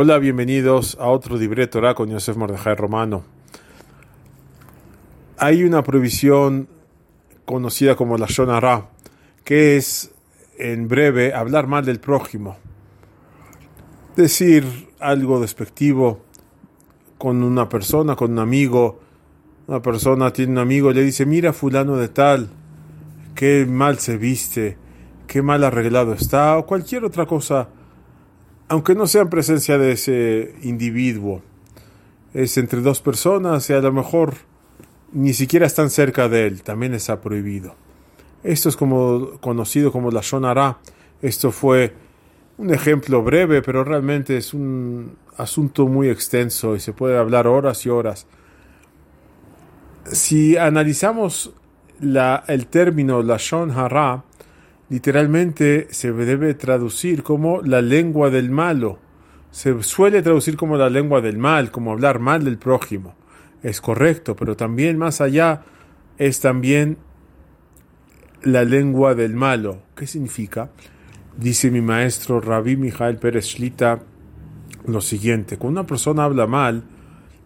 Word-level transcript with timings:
Hola, 0.00 0.18
bienvenidos 0.18 0.96
a 1.00 1.08
otro 1.08 1.36
Libre 1.36 1.66
Torah 1.66 1.92
con 1.96 2.08
Yosef 2.08 2.36
Mordejai 2.36 2.76
Romano. 2.76 3.24
Hay 5.38 5.64
una 5.64 5.82
prohibición 5.82 6.68
conocida 7.44 7.96
como 7.96 8.16
la 8.16 8.26
Shonara, 8.28 8.90
que 9.42 9.76
es, 9.76 10.14
en 10.56 10.86
breve, 10.86 11.34
hablar 11.34 11.66
mal 11.66 11.84
del 11.84 11.98
prójimo. 11.98 12.58
Decir 14.14 14.88
algo 15.00 15.40
despectivo 15.40 16.20
con 17.18 17.42
una 17.42 17.68
persona, 17.68 18.14
con 18.14 18.30
un 18.30 18.38
amigo. 18.38 19.00
Una 19.66 19.82
persona 19.82 20.32
tiene 20.32 20.52
un 20.52 20.58
amigo 20.58 20.92
y 20.92 20.94
le 20.94 21.02
dice, 21.02 21.26
mira 21.26 21.52
fulano 21.52 21.96
de 21.96 22.08
tal, 22.08 22.50
qué 23.34 23.66
mal 23.68 23.98
se 23.98 24.16
viste, 24.16 24.78
qué 25.26 25.42
mal 25.42 25.64
arreglado 25.64 26.12
está, 26.12 26.56
o 26.56 26.66
cualquier 26.66 27.04
otra 27.04 27.26
cosa 27.26 27.70
aunque 28.68 28.94
no 28.94 29.06
sea 29.06 29.22
en 29.22 29.30
presencia 29.30 29.78
de 29.78 29.92
ese 29.92 30.54
individuo, 30.62 31.42
es 32.34 32.56
entre 32.58 32.80
dos 32.80 33.00
personas 33.00 33.68
y 33.70 33.72
a 33.72 33.80
lo 33.80 33.92
mejor 33.92 34.34
ni 35.12 35.32
siquiera 35.32 35.66
están 35.66 35.90
cerca 35.90 36.28
de 36.28 36.46
él, 36.46 36.62
también 36.62 36.94
está 36.94 37.20
prohibido. 37.20 37.74
Esto 38.42 38.68
es 38.68 38.76
como 38.76 39.38
conocido 39.40 39.90
como 39.90 40.10
la 40.10 40.20
Shonara. 40.22 40.78
Esto 41.22 41.50
fue 41.50 41.94
un 42.58 42.72
ejemplo 42.72 43.22
breve, 43.22 43.62
pero 43.62 43.84
realmente 43.84 44.36
es 44.36 44.54
un 44.54 45.16
asunto 45.36 45.86
muy 45.86 46.08
extenso 46.08 46.76
y 46.76 46.80
se 46.80 46.92
puede 46.92 47.16
hablar 47.16 47.46
horas 47.46 47.84
y 47.86 47.88
horas. 47.88 48.26
Si 50.04 50.56
analizamos 50.56 51.52
la, 52.00 52.44
el 52.46 52.66
término 52.66 53.22
la 53.22 53.36
Shonara, 53.38 54.24
literalmente 54.88 55.88
se 55.90 56.12
debe 56.12 56.54
traducir 56.54 57.22
como 57.22 57.62
la 57.62 57.82
lengua 57.82 58.30
del 58.30 58.50
malo. 58.50 58.98
Se 59.50 59.82
suele 59.82 60.22
traducir 60.22 60.56
como 60.56 60.76
la 60.76 60.90
lengua 60.90 61.20
del 61.20 61.38
mal, 61.38 61.70
como 61.70 61.92
hablar 61.92 62.18
mal 62.18 62.44
del 62.44 62.58
prójimo. 62.58 63.14
Es 63.62 63.80
correcto, 63.80 64.36
pero 64.36 64.56
también 64.56 64.98
más 64.98 65.20
allá 65.20 65.62
es 66.16 66.40
también 66.40 66.98
la 68.42 68.64
lengua 68.64 69.14
del 69.14 69.34
malo. 69.34 69.82
¿Qué 69.96 70.06
significa? 70.06 70.70
Dice 71.36 71.70
mi 71.70 71.80
maestro 71.80 72.40
Rabbi 72.40 72.76
Mijael 72.76 73.16
Pérez 73.16 73.46
Shlita 73.46 74.00
lo 74.86 75.00
siguiente, 75.00 75.58
cuando 75.58 75.80
una 75.80 75.86
persona 75.86 76.24
habla 76.24 76.46
mal, 76.46 76.84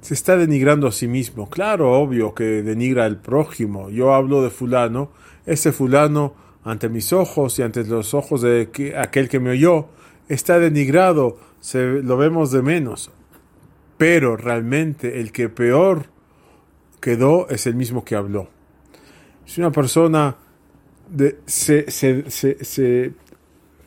se 0.00 0.14
está 0.14 0.36
denigrando 0.36 0.86
a 0.86 0.92
sí 0.92 1.08
mismo. 1.08 1.48
Claro, 1.50 1.92
obvio 1.92 2.34
que 2.34 2.62
denigra 2.62 3.04
al 3.04 3.20
prójimo. 3.20 3.90
Yo 3.90 4.14
hablo 4.14 4.42
de 4.42 4.50
fulano, 4.50 5.12
ese 5.46 5.72
fulano 5.72 6.34
ante 6.64 6.88
mis 6.88 7.12
ojos 7.12 7.58
y 7.58 7.62
ante 7.62 7.84
los 7.84 8.14
ojos 8.14 8.42
de 8.42 8.70
aquel 8.96 9.28
que 9.28 9.40
me 9.40 9.50
oyó, 9.50 9.88
está 10.28 10.58
denigrado, 10.58 11.38
se, 11.60 12.02
lo 12.02 12.16
vemos 12.16 12.50
de 12.52 12.62
menos. 12.62 13.10
Pero 13.98 14.36
realmente 14.36 15.20
el 15.20 15.32
que 15.32 15.48
peor 15.48 16.06
quedó 17.00 17.48
es 17.48 17.66
el 17.66 17.74
mismo 17.74 18.04
que 18.04 18.16
habló. 18.16 18.48
Si 19.44 19.60
una 19.60 19.72
persona 19.72 20.36
de, 21.08 21.38
se, 21.46 21.90
se, 21.90 22.30
se 22.30 23.12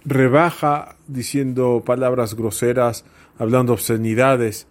rebaja 0.03 0.97
diciendo 1.07 1.81
palabras 1.85 2.35
groseras, 2.35 3.05
hablando 3.37 3.73
obscenidades, 3.73 4.67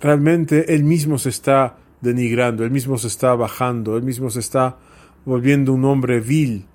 realmente 0.00 0.74
él 0.74 0.84
mismo 0.84 1.18
se 1.18 1.28
está 1.28 1.78
denigrando, 2.00 2.64
él 2.64 2.70
mismo 2.70 2.98
se 2.98 3.06
está 3.06 3.34
bajando, 3.34 3.96
él 3.96 4.02
mismo 4.02 4.30
se 4.30 4.40
está 4.40 4.78
volviendo 5.24 5.72
un 5.72 5.84
hombre 5.84 6.20
vil, 6.20 6.66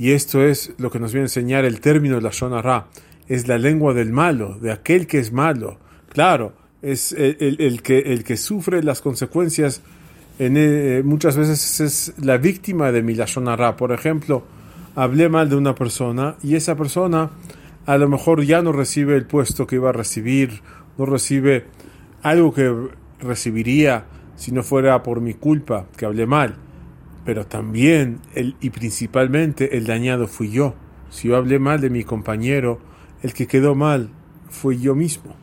y 0.00 0.12
esto 0.12 0.42
es 0.42 0.72
lo 0.78 0.90
que 0.90 0.98
nos 0.98 1.12
viene 1.12 1.24
a 1.24 1.26
enseñar 1.26 1.66
el 1.66 1.78
término 1.82 2.14
de 2.14 2.22
la 2.22 2.30
Shona 2.30 2.62
Ra. 2.62 2.86
Es 3.28 3.48
la 3.48 3.58
lengua 3.58 3.92
del 3.92 4.12
malo, 4.12 4.58
de 4.58 4.72
aquel 4.72 5.06
que 5.06 5.18
es 5.18 5.30
malo. 5.30 5.76
Claro, 6.08 6.54
es 6.80 7.12
el, 7.12 7.82
que, 7.82 7.98
el 7.98 8.24
que 8.24 8.38
sufre 8.38 8.82
las 8.82 9.02
consecuencias 9.02 9.82
en, 10.38 10.54
eh, 10.56 11.02
muchas 11.04 11.36
veces 11.36 11.80
es 11.80 12.14
la 12.18 12.38
víctima 12.38 12.92
de 12.92 13.02
mi 13.02 13.14
Lashon 13.14 13.54
Ra. 13.54 13.76
Por 13.76 13.92
ejemplo, 13.92 14.42
hablé 14.94 15.28
mal 15.28 15.50
de 15.50 15.56
una 15.56 15.74
persona 15.74 16.36
y 16.42 16.54
esa 16.54 16.76
persona 16.76 17.32
a 17.84 17.98
lo 17.98 18.08
mejor 18.08 18.42
ya 18.42 18.62
no 18.62 18.72
recibe 18.72 19.16
el 19.16 19.26
puesto 19.26 19.66
que 19.66 19.76
iba 19.76 19.90
a 19.90 19.92
recibir, 19.92 20.62
no 20.96 21.04
recibe 21.04 21.66
algo 22.22 22.54
que 22.54 22.74
recibiría 23.20 24.06
si 24.34 24.50
no 24.50 24.62
fuera 24.62 25.02
por 25.02 25.20
mi 25.20 25.34
culpa, 25.34 25.88
que 25.94 26.06
hablé 26.06 26.24
mal 26.24 26.56
pero 27.24 27.46
también 27.46 28.20
el, 28.34 28.56
y 28.60 28.70
principalmente 28.70 29.76
el 29.76 29.86
dañado 29.86 30.26
fui 30.26 30.50
yo. 30.50 30.74
Si 31.10 31.28
yo 31.28 31.36
hablé 31.36 31.58
mal 31.58 31.80
de 31.80 31.90
mi 31.90 32.04
compañero, 32.04 32.80
el 33.22 33.34
que 33.34 33.46
quedó 33.46 33.74
mal 33.74 34.10
fui 34.48 34.78
yo 34.78 34.94
mismo. 34.94 35.34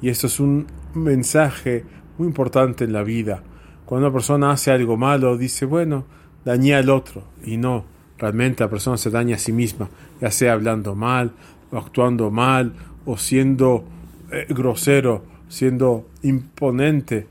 Y 0.00 0.08
esto 0.08 0.26
es 0.26 0.40
un 0.40 0.66
mensaje 0.94 1.84
muy 2.18 2.28
importante 2.28 2.84
en 2.84 2.92
la 2.92 3.02
vida. 3.02 3.42
Cuando 3.84 4.06
una 4.06 4.12
persona 4.12 4.50
hace 4.50 4.70
algo 4.70 4.96
malo, 4.96 5.36
dice, 5.36 5.64
bueno, 5.64 6.04
dañé 6.44 6.74
al 6.74 6.90
otro. 6.90 7.24
Y 7.44 7.56
no, 7.56 7.84
realmente 8.18 8.64
la 8.64 8.70
persona 8.70 8.96
se 8.96 9.10
daña 9.10 9.36
a 9.36 9.38
sí 9.38 9.52
misma, 9.52 9.88
ya 10.20 10.30
sea 10.30 10.52
hablando 10.52 10.94
mal, 10.94 11.32
o 11.70 11.78
actuando 11.78 12.30
mal, 12.30 12.72
o 13.04 13.16
siendo 13.16 13.84
eh, 14.32 14.46
grosero, 14.48 15.24
siendo 15.48 16.08
imponente 16.22 17.26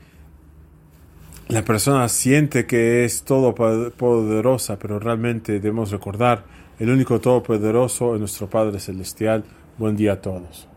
la 1.48 1.64
persona 1.64 2.08
siente 2.08 2.66
que 2.66 3.04
es 3.04 3.22
todopoderosa, 3.22 4.78
pero 4.78 4.98
realmente 4.98 5.52
debemos 5.52 5.92
recordar, 5.92 6.44
el 6.78 6.90
único 6.90 7.20
todopoderoso 7.20 8.14
es 8.14 8.20
nuestro 8.20 8.50
Padre 8.50 8.80
Celestial. 8.80 9.44
Buen 9.78 9.96
día 9.96 10.14
a 10.14 10.20
todos. 10.20 10.68